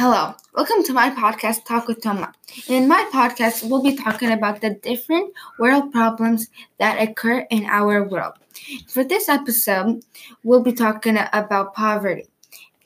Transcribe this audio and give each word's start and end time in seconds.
Hello, 0.00 0.32
welcome 0.54 0.84
to 0.84 0.92
my 0.92 1.10
podcast, 1.10 1.64
Talk 1.64 1.88
with 1.88 2.00
Toma. 2.00 2.32
In 2.68 2.86
my 2.86 3.10
podcast, 3.12 3.68
we'll 3.68 3.82
be 3.82 3.96
talking 3.96 4.30
about 4.30 4.60
the 4.60 4.74
different 4.74 5.34
world 5.58 5.90
problems 5.90 6.46
that 6.78 7.02
occur 7.02 7.40
in 7.50 7.64
our 7.64 8.04
world. 8.04 8.34
For 8.86 9.02
this 9.02 9.28
episode, 9.28 10.04
we'll 10.44 10.62
be 10.62 10.72
talking 10.72 11.18
about 11.32 11.74
poverty 11.74 12.28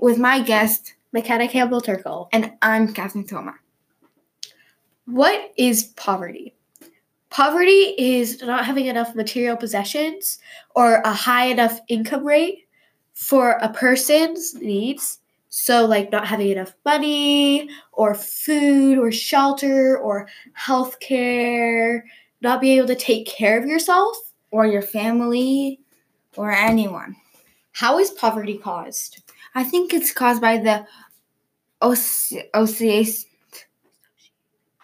with 0.00 0.16
my 0.16 0.40
guest, 0.40 0.94
McKenna 1.12 1.48
Campbell 1.48 1.82
Turkle. 1.82 2.30
and 2.32 2.52
I'm 2.62 2.95
Catherine 2.95 3.26
Toma. 3.26 3.56
What 5.04 5.52
is 5.58 5.82
poverty? 5.82 6.54
Poverty 7.29 7.94
is 7.98 8.40
not 8.40 8.64
having 8.64 8.86
enough 8.86 9.14
material 9.14 9.58
possessions 9.58 10.38
or 10.74 11.02
a 11.04 11.12
high 11.12 11.48
enough 11.48 11.79
income 11.88 12.24
rate 12.24 12.68
for 13.12 13.58
a 13.60 13.68
person's 13.68 14.54
needs. 14.54 15.18
So, 15.55 15.84
like 15.84 16.11
not 16.11 16.27
having 16.27 16.48
enough 16.48 16.75
money 16.82 17.69
or 17.93 18.14
food 18.14 18.97
or 18.97 19.12
shelter 19.12 19.98
or 19.98 20.27
health 20.55 20.98
care, 20.98 22.06
not 22.41 22.62
being 22.62 22.79
able 22.79 22.88
to 22.88 22.95
take 22.95 23.27
care 23.27 23.59
of 23.59 23.66
yourself. 23.66 24.16
Or 24.51 24.66
your 24.66 24.83
family, 24.83 25.80
or 26.37 26.52
anyone. 26.52 27.16
How 27.73 27.98
is 27.98 28.10
poverty 28.10 28.59
caused? 28.59 29.23
I 29.55 29.65
think 29.65 29.95
it's 29.95 30.12
caused 30.12 30.43
by 30.43 30.59
the 30.59 30.87
OC- 31.80 32.51
OCA 32.52 33.05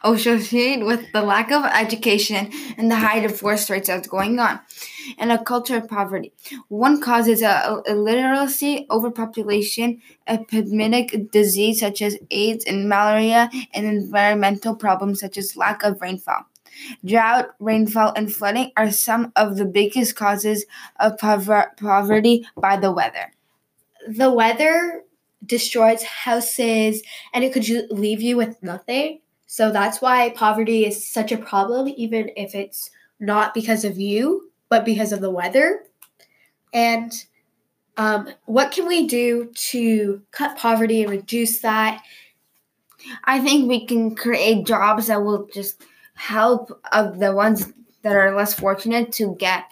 associated 0.04 0.84
with 0.84 1.10
the 1.12 1.22
lack 1.22 1.50
of 1.50 1.64
education 1.64 2.50
and 2.76 2.90
the 2.90 2.96
high 2.96 3.20
divorce 3.20 3.68
rates 3.70 3.88
that's 3.88 4.08
going 4.08 4.38
on, 4.38 4.60
and 5.18 5.32
a 5.32 5.42
culture 5.42 5.76
of 5.76 5.88
poverty. 5.88 6.32
One 6.68 7.00
cause 7.00 7.28
is 7.28 7.42
a, 7.42 7.82
illiteracy, 7.86 8.86
overpopulation, 8.90 10.00
epidemic 10.26 11.30
disease 11.30 11.80
such 11.80 12.02
as 12.02 12.18
AIDS 12.30 12.64
and 12.64 12.88
malaria, 12.88 13.50
and 13.74 13.86
environmental 13.86 14.74
problems 14.74 15.20
such 15.20 15.36
as 15.36 15.56
lack 15.56 15.82
of 15.82 16.00
rainfall. 16.00 16.46
Drought, 17.04 17.50
rainfall, 17.58 18.12
and 18.14 18.32
flooding 18.32 18.70
are 18.76 18.90
some 18.90 19.32
of 19.34 19.56
the 19.56 19.64
biggest 19.64 20.14
causes 20.14 20.64
of 21.00 21.18
pover- 21.18 21.72
poverty 21.76 22.46
by 22.56 22.76
the 22.76 22.92
weather. 22.92 23.32
The 24.06 24.32
weather 24.32 25.02
destroys 25.44 26.02
houses 26.02 27.02
and 27.32 27.44
it 27.44 27.52
could 27.52 27.68
leave 27.90 28.22
you 28.22 28.36
with 28.36 28.62
nothing. 28.62 29.20
So 29.50 29.72
that's 29.72 30.02
why 30.02 30.28
poverty 30.30 30.84
is 30.84 31.08
such 31.08 31.32
a 31.32 31.38
problem, 31.38 31.88
even 31.96 32.30
if 32.36 32.54
it's 32.54 32.90
not 33.18 33.54
because 33.54 33.82
of 33.82 33.98
you, 33.98 34.52
but 34.68 34.84
because 34.84 35.10
of 35.10 35.22
the 35.22 35.30
weather. 35.30 35.84
And 36.74 37.10
um, 37.96 38.28
what 38.44 38.72
can 38.72 38.86
we 38.86 39.06
do 39.06 39.50
to 39.54 40.20
cut 40.32 40.58
poverty 40.58 41.02
and 41.02 41.10
reduce 41.10 41.60
that? 41.60 42.02
I 43.24 43.40
think 43.40 43.68
we 43.68 43.86
can 43.86 44.14
create 44.14 44.66
jobs 44.66 45.06
that 45.06 45.24
will 45.24 45.46
just 45.46 45.82
help 46.14 46.78
of 46.92 47.18
the 47.18 47.34
ones 47.34 47.72
that 48.02 48.14
are 48.14 48.36
less 48.36 48.52
fortunate 48.52 49.12
to 49.12 49.34
get 49.36 49.64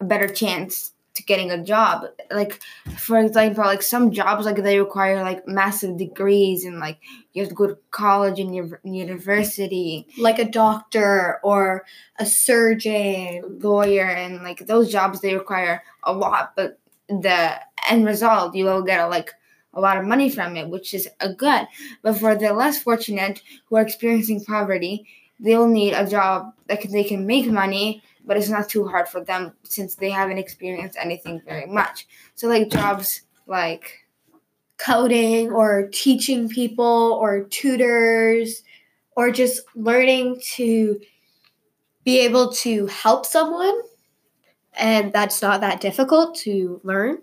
a 0.00 0.04
better 0.04 0.28
chance 0.28 0.92
to 1.14 1.22
getting 1.22 1.50
a 1.50 1.62
job. 1.62 2.06
Like 2.30 2.60
for 2.98 3.18
example, 3.18 3.64
like 3.64 3.82
some 3.82 4.10
jobs 4.10 4.46
like 4.46 4.56
they 4.56 4.78
require 4.78 5.22
like 5.22 5.46
massive 5.46 5.96
degrees 5.96 6.64
and 6.64 6.78
like 6.80 6.98
you 7.32 7.42
have 7.42 7.48
to 7.50 7.54
go 7.54 7.66
to 7.68 7.78
college 7.90 8.40
and 8.40 8.54
your 8.54 8.80
university, 8.84 10.06
Like 10.18 10.38
a 10.38 10.44
doctor 10.50 11.38
or 11.42 11.84
a 12.18 12.26
surgeon. 12.26 13.58
lawyer 13.60 14.06
and 14.06 14.42
like 14.42 14.66
those 14.66 14.90
jobs 14.90 15.20
they 15.20 15.34
require 15.34 15.82
a 16.02 16.12
lot, 16.12 16.52
but 16.56 16.78
the 17.08 17.60
end 17.88 18.06
result 18.06 18.54
you 18.54 18.64
will 18.64 18.82
get 18.82 19.00
a, 19.00 19.08
like 19.08 19.30
a 19.72 19.80
lot 19.80 19.96
of 19.98 20.04
money 20.04 20.30
from 20.30 20.56
it, 20.56 20.68
which 20.68 20.94
is 20.94 21.08
a 21.20 21.32
good. 21.32 21.66
But 22.02 22.14
for 22.14 22.34
the 22.34 22.52
less 22.52 22.82
fortunate 22.82 23.42
who 23.66 23.76
are 23.76 23.82
experiencing 23.82 24.44
poverty, 24.44 25.06
they'll 25.40 25.68
need 25.68 25.92
a 25.94 26.06
job 26.08 26.54
that 26.68 26.80
they 26.90 27.04
can 27.04 27.26
make 27.26 27.46
money, 27.46 28.02
but 28.24 28.36
it's 28.36 28.48
not 28.48 28.68
too 28.68 28.86
hard 28.86 29.08
for 29.08 29.22
them 29.22 29.52
since 29.64 29.94
they 29.94 30.10
haven't 30.10 30.38
experienced 30.38 30.96
anything 31.00 31.40
very 31.46 31.66
much. 31.66 32.06
So 32.34 32.48
like 32.48 32.70
jobs 32.70 33.22
like 33.46 34.04
coding 34.76 35.50
or 35.50 35.88
teaching 35.92 36.48
people 36.48 37.18
or 37.20 37.44
tutors 37.44 38.62
or 39.16 39.30
just 39.30 39.62
learning 39.74 40.40
to 40.54 41.00
be 42.04 42.18
able 42.18 42.52
to 42.52 42.86
help 42.86 43.24
someone 43.24 43.80
and 44.76 45.12
that's 45.12 45.40
not 45.40 45.60
that 45.60 45.80
difficult 45.80 46.34
to 46.34 46.80
learn. 46.82 47.18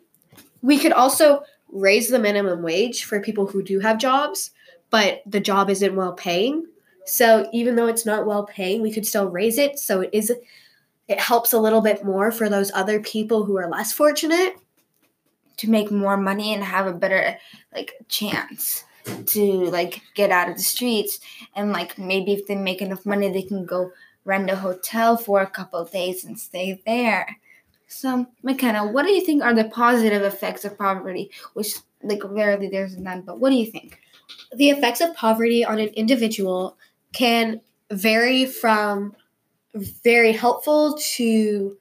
We 0.61 0.79
could 0.79 0.93
also 0.93 1.43
raise 1.69 2.09
the 2.09 2.19
minimum 2.19 2.61
wage 2.61 3.03
for 3.03 3.19
people 3.19 3.47
who 3.47 3.61
do 3.61 3.79
have 3.79 3.97
jobs 3.97 4.51
but 4.89 5.21
the 5.25 5.39
job 5.39 5.69
isn't 5.69 5.95
well 5.95 6.13
paying. 6.13 6.65
So 7.05 7.49
even 7.53 7.75
though 7.75 7.87
it's 7.87 8.05
not 8.05 8.25
well 8.25 8.45
paying 8.45 8.81
we 8.81 8.93
could 8.93 9.05
still 9.05 9.29
raise 9.29 9.57
it. 9.57 9.79
So 9.79 10.01
it 10.01 10.11
is 10.13 10.31
it 11.11 11.19
helps 11.19 11.53
a 11.53 11.59
little 11.59 11.81
bit 11.81 12.03
more 12.03 12.31
for 12.31 12.49
those 12.49 12.71
other 12.73 12.99
people 12.99 13.43
who 13.43 13.57
are 13.57 13.69
less 13.69 13.91
fortunate 13.91 14.55
to 15.57 15.69
make 15.69 15.91
more 15.91 16.17
money 16.17 16.53
and 16.53 16.63
have 16.63 16.87
a 16.87 16.93
better 16.93 17.37
like 17.73 17.93
chance 18.07 18.83
to 19.25 19.41
like 19.65 20.01
get 20.15 20.31
out 20.31 20.49
of 20.49 20.55
the 20.55 20.63
streets. 20.63 21.19
And 21.55 21.71
like 21.71 21.97
maybe 21.97 22.33
if 22.33 22.47
they 22.47 22.55
make 22.55 22.81
enough 22.81 23.05
money 23.05 23.31
they 23.31 23.41
can 23.43 23.65
go 23.65 23.91
rent 24.23 24.49
a 24.49 24.55
hotel 24.55 25.17
for 25.17 25.41
a 25.41 25.49
couple 25.49 25.83
days 25.85 26.23
and 26.23 26.39
stay 26.39 26.81
there. 26.85 27.37
So 27.87 28.27
mckenna 28.41 28.87
what 28.87 29.05
do 29.05 29.11
you 29.11 29.25
think 29.25 29.43
are 29.43 29.53
the 29.53 29.65
positive 29.65 30.23
effects 30.23 30.63
of 30.63 30.77
poverty? 30.77 31.29
Which 31.53 31.75
like 32.01 32.21
rarely 32.23 32.69
there's 32.69 32.97
none 32.97 33.21
but 33.21 33.39
what 33.39 33.49
do 33.49 33.55
you 33.55 33.69
think? 33.69 33.99
The 34.55 34.69
effects 34.69 35.01
of 35.01 35.13
poverty 35.15 35.65
on 35.65 35.79
an 35.79 35.89
individual 35.89 36.77
can 37.13 37.59
vary 37.91 38.45
from 38.45 39.15
very 39.73 40.31
helpful 40.31 40.97
to 41.15 41.77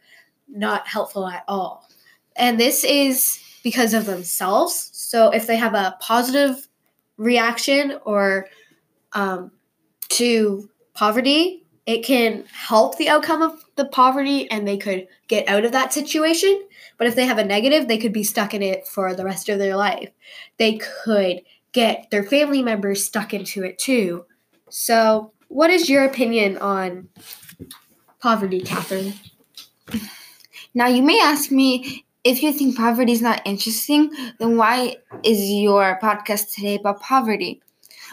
not 0.48 0.86
helpful 0.86 1.26
at 1.26 1.44
all. 1.48 1.88
And 2.36 2.58
this 2.58 2.84
is 2.84 3.38
because 3.62 3.94
of 3.94 4.06
themselves. 4.06 4.90
So 4.92 5.30
if 5.30 5.46
they 5.46 5.56
have 5.56 5.74
a 5.74 5.96
positive 6.00 6.68
reaction 7.16 7.98
or 8.04 8.46
um, 9.12 9.50
to 10.10 10.70
poverty, 10.94 11.64
it 11.86 12.04
can 12.04 12.44
help 12.52 12.96
the 12.96 13.08
outcome 13.08 13.42
of 13.42 13.64
the 13.76 13.84
poverty 13.84 14.50
and 14.50 14.66
they 14.66 14.76
could 14.76 15.08
get 15.28 15.48
out 15.48 15.64
of 15.64 15.72
that 15.72 15.92
situation. 15.92 16.62
But 16.98 17.06
if 17.06 17.14
they 17.14 17.26
have 17.26 17.38
a 17.38 17.44
negative, 17.44 17.88
they 17.88 17.98
could 17.98 18.12
be 18.12 18.24
stuck 18.24 18.54
in 18.54 18.62
it 18.62 18.86
for 18.86 19.14
the 19.14 19.24
rest 19.24 19.48
of 19.48 19.58
their 19.58 19.76
life. 19.76 20.10
They 20.56 20.78
could 20.78 21.42
get 21.72 22.10
their 22.10 22.22
family 22.22 22.62
members 22.62 23.04
stuck 23.04 23.32
into 23.34 23.64
it 23.64 23.78
too. 23.78 24.24
So, 24.68 25.32
what 25.50 25.70
is 25.70 25.90
your 25.90 26.04
opinion 26.04 26.56
on 26.58 27.08
poverty, 28.20 28.60
Catherine? 28.60 29.14
now 30.74 30.86
you 30.86 31.02
may 31.02 31.20
ask 31.20 31.50
me 31.50 32.04
if 32.24 32.42
you 32.42 32.52
think 32.52 32.76
poverty 32.76 33.12
is 33.12 33.22
not 33.22 33.40
interesting 33.44 34.10
then 34.38 34.56
why 34.56 34.96
is 35.24 35.50
your 35.50 35.98
podcast 36.02 36.54
today 36.54 36.76
about 36.76 37.00
poverty? 37.00 37.60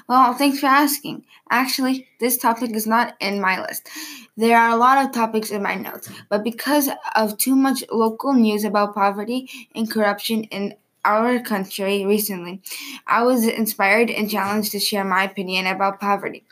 Well 0.07 0.33
thanks 0.33 0.59
for 0.59 0.67
asking. 0.67 1.25
Actually 1.51 2.07
this 2.19 2.37
topic 2.37 2.71
is 2.71 2.87
not 2.87 3.15
in 3.19 3.41
my 3.41 3.61
list. 3.61 3.89
There 4.37 4.57
are 4.57 4.71
a 4.71 4.77
lot 4.77 5.03
of 5.05 5.11
topics 5.13 5.51
in 5.51 5.61
my 5.63 5.75
notes 5.75 6.09
but 6.29 6.43
because 6.43 6.89
of 7.15 7.37
too 7.37 7.55
much 7.55 7.83
local 7.91 8.33
news 8.33 8.63
about 8.63 8.95
poverty 8.95 9.49
and 9.75 9.89
corruption 9.91 10.43
in 10.45 10.75
our 11.05 11.39
country 11.39 12.05
recently 12.05 12.61
i 13.07 13.23
was 13.23 13.45
inspired 13.47 14.09
and 14.09 14.29
challenged 14.29 14.71
to 14.73 14.79
share 14.79 15.05
my 15.05 15.23
opinion 15.23 15.65
about 15.65 16.01
poverty 16.01 16.43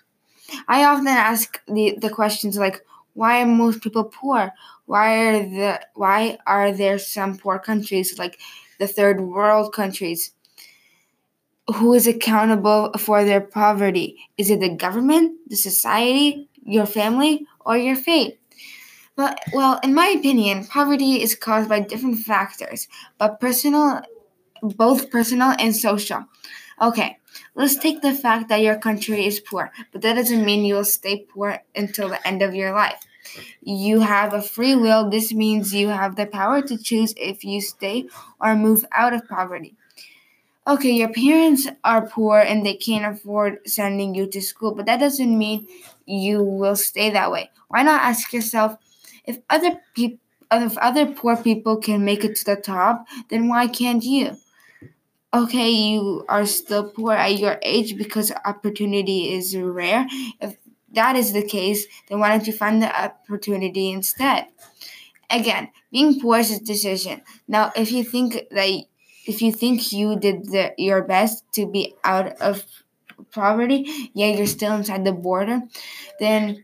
i 0.68 0.84
often 0.84 1.08
ask 1.08 1.62
the, 1.68 1.98
the 2.02 2.10
questions 2.10 2.58
like 2.58 2.86
why 3.16 3.42
are 3.42 3.46
most 3.46 3.82
people 3.82 4.04
poor? 4.04 4.52
Why 4.86 5.16
are 5.16 5.40
the 5.44 5.82
why 5.96 6.38
are 6.46 6.72
there 6.72 7.00
some 7.00 7.38
poor 7.38 7.58
countries 7.58 8.20
like 8.20 8.40
the 8.78 8.88
third 8.88 9.22
world 9.22 9.74
countries? 9.74 10.32
Who 11.74 11.94
is 11.94 12.06
accountable 12.06 12.92
for 13.00 13.24
their 13.24 13.42
poverty? 13.42 14.18
Is 14.38 14.52
it 14.52 14.60
the 14.60 14.70
government 14.70 15.40
the 15.48 15.56
society 15.56 16.48
your 16.64 16.86
family 16.86 17.48
or 17.66 17.78
your 17.78 17.96
fate? 17.96 18.40
Well, 19.18 19.34
well 19.54 19.80
in 19.82 19.94
my 19.96 20.08
opinion 20.08 20.68
poverty 20.68 21.24
is 21.24 21.36
caused 21.36 21.70
by 21.70 21.80
different 21.80 22.20
factors 22.20 22.88
but 23.18 23.40
personal 23.40 24.02
both 24.62 25.10
personal 25.10 25.56
and 25.58 25.74
social. 25.74 26.26
Okay 26.82 27.18
let's 27.56 27.76
take 27.78 28.02
the 28.02 28.14
fact 28.14 28.50
that 28.50 28.62
your 28.62 28.78
country 28.78 29.26
is 29.26 29.40
poor 29.40 29.72
but 29.92 30.02
that 30.02 30.14
doesn't 30.16 30.46
mean 30.46 30.66
you 30.66 30.76
will 30.76 30.86
stay 30.86 31.26
poor 31.30 31.60
until 31.76 32.10
the 32.10 32.28
end 32.28 32.42
of 32.42 32.56
your 32.56 32.72
life 32.72 33.06
you 33.62 34.02
have 34.02 34.34
a 34.34 34.42
free 34.42 34.76
will. 34.76 35.10
This 35.10 35.34
means 35.34 35.74
you 35.74 35.90
have 35.90 36.16
the 36.16 36.26
power 36.26 36.62
to 36.62 36.78
choose 36.78 37.14
if 37.18 37.44
you 37.44 37.62
stay 37.62 38.08
or 38.40 38.56
move 38.56 38.86
out 38.92 39.14
of 39.14 39.28
poverty. 39.28 39.76
Okay, 40.68 40.92
your 40.92 41.14
parents 41.14 41.68
are 41.84 42.08
poor 42.08 42.40
and 42.40 42.66
they 42.66 42.76
can't 42.76 43.06
afford 43.06 43.60
sending 43.68 44.16
you 44.16 44.26
to 44.28 44.42
school, 44.42 44.74
but 44.74 44.88
that 44.88 45.00
doesn't 45.00 45.38
mean 45.38 45.68
you 46.06 46.42
will 46.42 46.76
stay 46.76 47.12
that 47.12 47.32
way. 47.32 47.52
Why 47.68 47.84
not 47.84 48.02
ask 48.02 48.34
yourself 48.34 48.78
if 49.26 49.40
other 49.50 49.80
people 49.94 50.20
if 50.52 50.78
other 50.78 51.08
poor 51.08 51.36
people 51.36 51.76
can 51.78 52.06
make 52.06 52.24
it 52.24 52.36
to 52.38 52.46
the 52.46 52.56
top, 52.56 53.08
then 53.30 53.48
why 53.48 53.68
can't 53.68 54.04
you? 54.04 54.38
Okay, 55.44 55.70
you 55.70 56.26
are 56.30 56.46
still 56.46 56.90
poor 56.90 57.14
at 57.14 57.38
your 57.40 57.60
age 57.62 57.98
because 57.98 58.32
opportunity 58.46 59.34
is 59.34 59.56
rare. 59.58 60.08
If 60.42 60.58
that 60.94 61.16
is 61.16 61.34
the 61.34 61.44
case, 61.44 61.86
then 62.08 62.20
why 62.20 62.30
don't 62.30 62.48
you 62.48 62.54
find 62.54 62.82
the 62.82 63.04
opportunity 63.04 63.92
instead? 63.92 64.48
Again, 65.30 65.70
being 65.92 66.20
poor 66.20 66.40
is 66.40 66.52
a 66.52 66.64
decision. 66.64 67.22
Now, 67.48 67.72
if 67.76 67.92
you 67.92 68.04
think 68.04 68.34
that 68.52 68.86
if 69.28 69.42
you 69.42 69.52
think 69.52 69.92
you 69.92 70.18
did 70.20 70.46
the, 70.52 70.74
your 70.78 71.02
best 71.04 71.44
to 71.54 71.66
be 71.66 71.96
out 72.04 72.40
of 72.42 72.64
poverty, 73.32 74.12
yeah, 74.14 74.28
you're 74.28 74.48
still 74.48 74.76
inside 74.76 75.04
the 75.06 75.12
border, 75.12 75.62
then 76.20 76.64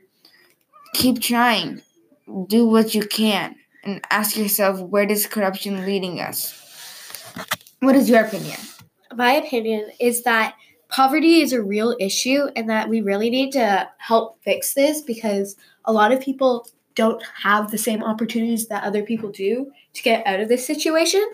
keep 0.93 1.21
trying. 1.21 1.81
Do 2.47 2.65
what 2.65 2.95
you 2.95 3.03
can 3.03 3.55
and 3.83 4.01
ask 4.09 4.37
yourself 4.37 4.79
where 4.79 5.09
is 5.09 5.27
corruption 5.27 5.85
leading 5.85 6.21
us? 6.21 6.55
What 7.81 7.95
is 7.95 8.07
your 8.07 8.23
opinion? 8.23 8.59
My 9.15 9.33
opinion 9.33 9.89
is 9.99 10.21
that 10.21 10.53
poverty 10.87 11.41
is 11.41 11.51
a 11.51 11.63
real 11.63 11.95
issue 11.99 12.47
and 12.55 12.69
that 12.69 12.87
we 12.87 13.01
really 13.01 13.31
need 13.31 13.51
to 13.53 13.89
help 13.97 14.37
fix 14.43 14.75
this 14.75 15.01
because 15.01 15.55
a 15.85 15.91
lot 15.91 16.11
of 16.11 16.21
people 16.21 16.67
don't 16.93 17.23
have 17.41 17.71
the 17.71 17.79
same 17.79 18.03
opportunities 18.03 18.67
that 18.67 18.83
other 18.83 19.01
people 19.01 19.31
do 19.31 19.71
to 19.93 20.03
get 20.03 20.27
out 20.27 20.39
of 20.39 20.47
this 20.47 20.65
situation. 20.65 21.27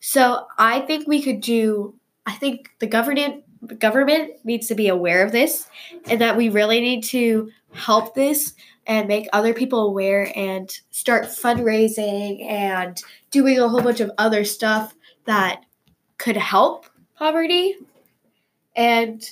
So 0.00 0.46
I 0.56 0.80
think 0.80 1.06
we 1.06 1.20
could 1.20 1.42
do 1.42 1.94
I 2.24 2.32
think 2.32 2.70
the 2.78 2.86
government 2.86 3.44
government 3.78 4.32
needs 4.44 4.68
to 4.68 4.74
be 4.74 4.88
aware 4.88 5.26
of 5.26 5.32
this 5.32 5.68
and 6.06 6.22
that 6.22 6.38
we 6.38 6.48
really 6.48 6.80
need 6.80 7.04
to 7.04 7.50
help 7.72 8.14
this 8.14 8.54
and 8.86 9.08
make 9.08 9.28
other 9.34 9.52
people 9.52 9.86
aware 9.86 10.32
and 10.34 10.70
start 10.90 11.24
fundraising 11.24 12.42
and 12.48 13.02
doing 13.30 13.58
a 13.58 13.68
whole 13.68 13.82
bunch 13.82 14.00
of 14.00 14.10
other 14.16 14.42
stuff 14.42 14.94
that 15.26 15.65
could 16.18 16.36
help 16.36 16.86
poverty. 17.16 17.76
And 18.74 19.22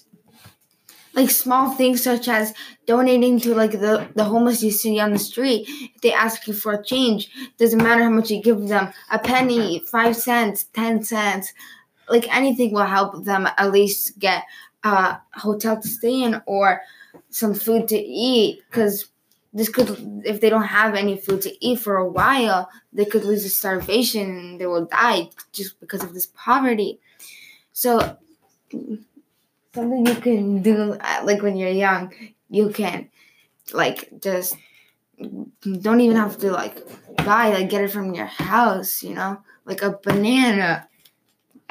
like 1.14 1.30
small 1.30 1.70
things 1.70 2.02
such 2.02 2.28
as 2.28 2.52
donating 2.86 3.38
to 3.40 3.54
like 3.54 3.72
the, 3.72 4.08
the 4.14 4.24
homeless 4.24 4.62
you 4.62 4.70
see 4.70 4.98
on 5.00 5.12
the 5.12 5.18
street 5.18 5.66
if 5.68 6.00
they 6.02 6.12
ask 6.12 6.46
you 6.46 6.52
for 6.52 6.72
a 6.72 6.84
change 6.84 7.30
doesn't 7.56 7.82
matter 7.82 8.02
how 8.02 8.10
much 8.10 8.30
you 8.30 8.42
give 8.42 8.66
them 8.68 8.92
a 9.10 9.18
penny 9.18 9.80
five 9.86 10.16
cents 10.16 10.64
ten 10.72 11.02
cents 11.02 11.52
like 12.08 12.34
anything 12.34 12.72
will 12.72 12.84
help 12.84 13.24
them 13.24 13.46
at 13.56 13.70
least 13.72 14.18
get 14.18 14.44
a 14.82 15.16
hotel 15.34 15.80
to 15.80 15.88
stay 15.88 16.22
in 16.22 16.40
or 16.46 16.82
some 17.30 17.54
food 17.54 17.88
to 17.88 17.96
eat 17.96 18.60
because 18.68 19.08
this 19.54 19.68
could 19.68 20.22
if 20.26 20.40
they 20.40 20.50
don't 20.50 20.64
have 20.64 20.94
any 20.96 21.16
food 21.16 21.40
to 21.42 21.64
eat 21.64 21.78
for 21.78 21.96
a 21.96 22.08
while 22.08 22.68
they 22.92 23.04
could 23.04 23.24
lose 23.24 23.44
to 23.44 23.48
starvation 23.48 24.28
and 24.36 24.60
they 24.60 24.66
will 24.66 24.84
die 24.86 25.30
just 25.52 25.78
because 25.80 26.02
of 26.02 26.12
this 26.12 26.26
poverty. 26.26 26.98
So 27.72 28.18
something 28.70 30.06
you 30.06 30.14
can 30.16 30.62
do 30.62 30.96
uh, 31.00 31.20
like 31.24 31.40
when 31.42 31.56
you're 31.56 31.70
young 31.70 32.12
you 32.50 32.70
can 32.70 33.08
like 33.72 34.10
just 34.20 34.56
don't 35.80 36.00
even 36.00 36.16
have 36.16 36.36
to 36.38 36.50
like 36.50 36.76
buy 37.24 37.50
like 37.50 37.70
get 37.70 37.84
it 37.84 37.90
from 37.90 38.12
your 38.12 38.26
house 38.26 39.02
you 39.02 39.14
know? 39.14 39.40
Like 39.64 39.80
a 39.80 39.98
banana. 40.02 40.88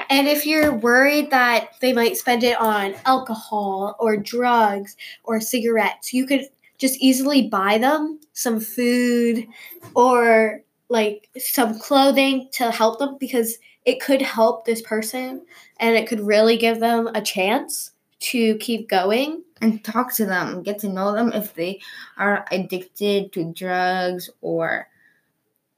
And 0.10 0.28
if 0.28 0.48
you're 0.48 0.74
worried 0.74 1.30
that 1.30 1.80
they 1.80 1.94
might 1.94 2.18
spend 2.18 2.44
it 2.44 2.60
on 2.60 2.96
alcohol 3.06 3.96
or 4.00 4.18
drugs 4.18 4.96
or 5.24 5.40
cigarettes 5.42 6.14
you 6.14 6.26
could 6.26 6.48
just 6.84 7.00
easily 7.00 7.48
buy 7.48 7.78
them 7.78 8.20
some 8.34 8.60
food 8.60 9.48
or 9.96 10.62
like 10.90 11.30
some 11.38 11.80
clothing 11.80 12.50
to 12.52 12.70
help 12.72 13.00
them 13.00 13.16
because 13.22 13.58
it 13.86 14.02
could 14.02 14.22
help 14.22 14.66
this 14.66 14.82
person 14.82 15.42
and 15.80 15.96
it 15.96 16.10
could 16.10 16.20
really 16.20 16.58
give 16.58 16.82
them 16.82 17.08
a 17.16 17.22
chance 17.22 17.92
to 18.20 18.58
keep 18.58 18.90
going. 18.90 19.44
And 19.62 19.82
talk 19.82 20.14
to 20.16 20.26
them, 20.26 20.62
get 20.62 20.80
to 20.80 20.90
know 20.90 21.14
them 21.14 21.32
if 21.32 21.54
they 21.54 21.80
are 22.18 22.46
addicted 22.52 23.32
to 23.32 23.54
drugs 23.54 24.30
or 24.42 24.90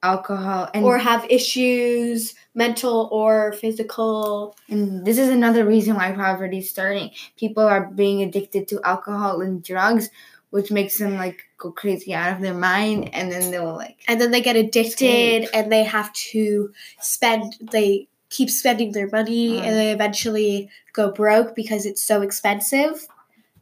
alcohol 0.01 0.69
and 0.73 0.83
or 0.85 0.97
have 0.97 1.27
issues 1.29 2.33
mental 2.55 3.09
or 3.11 3.53
physical. 3.53 4.55
And 4.69 5.05
this 5.05 5.19
is 5.19 5.29
another 5.29 5.65
reason 5.65 5.95
why 5.97 6.13
poverty 6.13 6.59
is 6.59 6.69
starting. 6.69 7.11
People 7.37 7.63
are 7.63 7.85
being 7.85 8.23
addicted 8.23 8.67
to 8.69 8.81
alcohol 8.83 9.41
and 9.41 9.63
drugs 9.63 10.09
which 10.55 10.71
makes 10.71 10.97
them 10.97 11.15
like 11.15 11.43
go 11.57 11.69
crazy 11.69 12.13
out 12.13 12.33
of 12.33 12.41
their 12.41 12.53
mind 12.53 13.13
and 13.13 13.29
then 13.29 13.51
they'll 13.51 13.75
like 13.75 13.97
and 14.07 14.21
then 14.21 14.31
they 14.31 14.39
get 14.39 14.55
addicted 14.55 15.49
and 15.53 15.69
they 15.69 15.83
have 15.83 16.13
to 16.13 16.71
spend 17.01 17.55
they 17.59 18.07
keep 18.29 18.49
spending 18.49 18.91
their 18.91 19.09
money 19.09 19.51
mm. 19.51 19.61
and 19.61 19.75
they 19.75 19.91
eventually 19.91 20.69
go 20.93 21.11
broke 21.11 21.55
because 21.55 21.85
it's 21.85 22.01
so 22.01 22.21
expensive. 22.21 23.07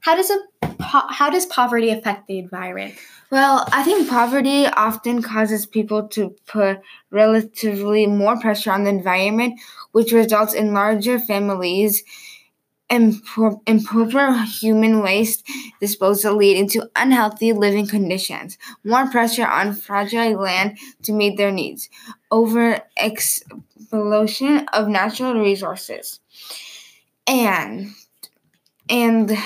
How 0.02 0.16
does 0.16 0.30
a 0.30 0.40
how 0.82 1.30
does 1.30 1.46
poverty 1.46 1.90
affect 1.90 2.28
the 2.28 2.38
environment? 2.40 2.96
Well, 3.32 3.68
I 3.72 3.84
think 3.84 4.08
poverty 4.08 4.68
often 4.68 5.24
causes 5.24 5.66
people 5.66 6.08
to 6.10 6.36
put 6.46 6.82
relatively 7.10 8.06
more 8.06 8.40
pressure 8.40 8.72
on 8.72 8.84
the 8.84 8.92
environment, 8.92 9.60
which 9.92 10.12
results 10.12 10.54
in 10.54 10.74
larger 10.74 11.18
families 11.18 12.04
improper 12.94 14.44
human 14.44 15.02
waste 15.02 15.44
disposal 15.80 16.36
leading 16.36 16.70
to 16.70 16.90
unhealthy 16.96 17.52
living 17.54 17.88
conditions, 17.88 18.58
more 18.84 19.10
pressure 19.10 19.48
on 19.48 19.74
fragile 19.74 20.34
land 20.34 20.78
to 21.02 21.12
meet 21.12 21.38
their 21.38 21.52
needs, 21.52 21.90
over 22.32 22.80
exploitation 22.98 24.66
of 24.74 24.88
natural 24.88 25.34
resources, 25.34 26.20
and 27.28 27.90
and 28.90 29.38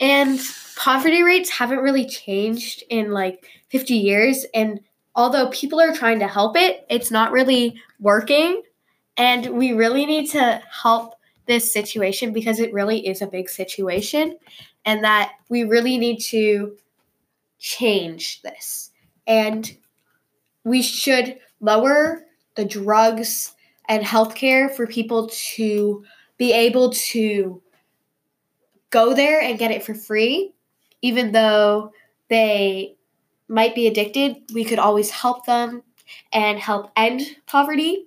and 0.00 0.40
poverty 0.76 1.22
rates 1.22 1.50
haven't 1.50 1.78
really 1.78 2.06
changed 2.06 2.82
in 2.90 3.12
like 3.12 3.46
50 3.70 3.94
years. 3.94 4.44
And 4.54 4.80
although 5.14 5.48
people 5.48 5.80
are 5.80 5.94
trying 5.94 6.18
to 6.18 6.28
help 6.28 6.56
it 6.56 6.84
it's 6.90 7.10
not 7.10 7.32
really 7.32 7.80
working 7.98 8.62
and 9.16 9.46
we 9.56 9.72
really 9.72 10.06
need 10.06 10.30
to 10.30 10.62
help 10.82 11.14
this 11.46 11.72
situation 11.72 12.32
because 12.32 12.58
it 12.58 12.72
really 12.72 13.06
is 13.06 13.22
a 13.22 13.26
big 13.26 13.48
situation 13.48 14.36
and 14.84 15.04
that 15.04 15.32
we 15.48 15.64
really 15.64 15.96
need 15.96 16.18
to 16.18 16.76
change 17.58 18.42
this. 18.42 18.90
And 19.26 19.76
we 20.64 20.82
should 20.82 21.38
lower 21.60 22.24
the 22.56 22.64
drugs 22.64 23.54
and 23.88 24.04
healthcare 24.04 24.70
for 24.74 24.86
people 24.86 25.28
to 25.28 26.04
be 26.36 26.52
able 26.52 26.90
to 26.90 27.62
go 28.90 29.14
there 29.14 29.40
and 29.40 29.58
get 29.58 29.70
it 29.70 29.82
for 29.82 29.94
free, 29.94 30.52
even 31.02 31.32
though 31.32 31.92
they 32.28 32.96
might 33.48 33.74
be 33.74 33.86
addicted. 33.86 34.36
We 34.52 34.64
could 34.64 34.78
always 34.78 35.10
help 35.10 35.46
them 35.46 35.82
and 36.32 36.58
help 36.58 36.90
end 36.96 37.22
poverty 37.46 38.06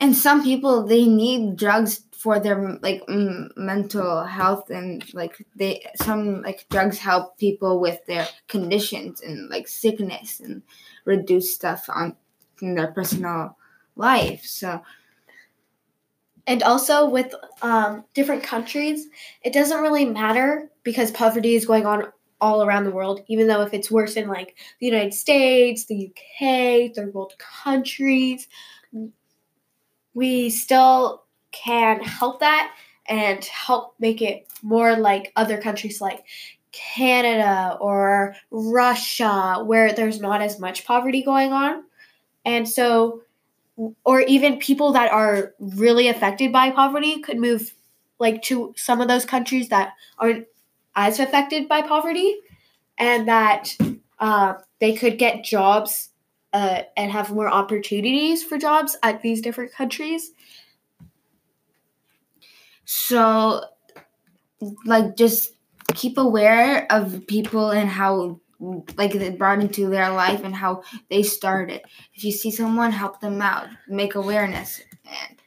and 0.00 0.16
some 0.16 0.42
people 0.42 0.84
they 0.84 1.06
need 1.06 1.56
drugs 1.56 2.04
for 2.12 2.40
their 2.40 2.78
like 2.82 3.02
m- 3.08 3.50
mental 3.56 4.24
health 4.24 4.70
and 4.70 5.12
like 5.14 5.44
they 5.54 5.84
some 6.02 6.42
like 6.42 6.66
drugs 6.70 6.98
help 6.98 7.38
people 7.38 7.80
with 7.80 8.04
their 8.06 8.26
conditions 8.48 9.20
and 9.20 9.48
like 9.50 9.68
sickness 9.68 10.40
and 10.40 10.62
reduce 11.04 11.54
stuff 11.54 11.88
on 11.88 12.16
in 12.60 12.74
their 12.74 12.88
personal 12.88 13.56
life 13.96 14.44
so. 14.44 14.82
And 16.46 16.62
also 16.64 17.08
with 17.08 17.32
um, 17.62 18.04
different 18.14 18.42
countries 18.42 19.06
it 19.42 19.52
doesn't 19.52 19.80
really 19.80 20.04
matter 20.04 20.70
because 20.82 21.10
poverty 21.10 21.54
is 21.54 21.64
going 21.66 21.86
on 21.86 22.12
all 22.40 22.62
around 22.62 22.84
the 22.84 22.90
world 22.90 23.22
even 23.28 23.46
though 23.46 23.60
if 23.60 23.74
it's 23.74 23.90
worse 23.90 24.16
in 24.16 24.26
like 24.26 24.56
the 24.80 24.86
united 24.86 25.12
states 25.12 25.84
the 25.84 26.10
uk 26.10 26.94
third 26.94 27.12
world 27.12 27.34
countries 27.38 28.48
we 30.20 30.50
still 30.50 31.22
can 31.50 32.02
help 32.02 32.40
that 32.40 32.74
and 33.08 33.42
help 33.46 33.94
make 33.98 34.20
it 34.20 34.46
more 34.62 34.94
like 34.94 35.32
other 35.34 35.56
countries 35.56 35.98
like 35.98 36.22
Canada 36.72 37.78
or 37.80 38.36
Russia, 38.50 39.64
where 39.64 39.94
there's 39.94 40.20
not 40.20 40.42
as 40.42 40.60
much 40.60 40.84
poverty 40.84 41.22
going 41.22 41.54
on. 41.54 41.84
And 42.44 42.68
so, 42.68 43.22
or 44.04 44.20
even 44.20 44.58
people 44.58 44.92
that 44.92 45.10
are 45.10 45.54
really 45.58 46.08
affected 46.08 46.52
by 46.52 46.70
poverty 46.70 47.20
could 47.20 47.38
move 47.38 47.72
like 48.18 48.42
to 48.42 48.74
some 48.76 49.00
of 49.00 49.08
those 49.08 49.24
countries 49.24 49.70
that 49.70 49.94
aren't 50.18 50.46
as 50.94 51.18
affected 51.18 51.66
by 51.66 51.80
poverty 51.80 52.36
and 52.98 53.26
that 53.26 53.74
uh, 54.18 54.52
they 54.80 54.92
could 54.92 55.16
get 55.16 55.42
jobs 55.44 56.09
uh, 56.52 56.82
and 56.96 57.12
have 57.12 57.30
more 57.30 57.48
opportunities 57.48 58.42
for 58.42 58.58
jobs 58.58 58.96
at 59.02 59.22
these 59.22 59.40
different 59.40 59.72
countries. 59.72 60.32
So, 62.84 63.64
like, 64.84 65.16
just 65.16 65.52
keep 65.94 66.18
aware 66.18 66.90
of 66.90 67.26
people 67.26 67.70
and 67.70 67.88
how 67.88 68.40
like 68.96 69.12
they 69.12 69.30
brought 69.30 69.60
into 69.60 69.88
their 69.88 70.10
life 70.10 70.44
and 70.44 70.54
how 70.54 70.82
they 71.08 71.22
started. 71.22 71.80
If 72.14 72.24
you 72.24 72.32
see 72.32 72.50
someone, 72.50 72.92
help 72.92 73.20
them 73.20 73.40
out, 73.40 73.68
make 73.88 74.14
awareness, 74.14 74.82
and 75.06 75.40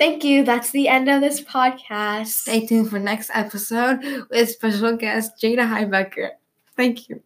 Thank 0.00 0.24
you. 0.24 0.44
That's 0.44 0.70
the 0.70 0.88
end 0.88 1.10
of 1.10 1.20
this 1.20 1.42
podcast. 1.42 2.28
stay 2.28 2.66
tuned 2.66 2.88
for 2.88 2.98
next 2.98 3.30
episode 3.34 4.00
with 4.30 4.48
special 4.48 4.96
guest 4.96 5.32
Jada 5.42 5.68
Heibecker. 5.68 6.30
Thank 6.74 7.10
you. 7.10 7.22